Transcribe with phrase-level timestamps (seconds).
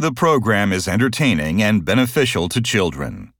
[0.00, 3.34] The program is entertaining and beneficial to children.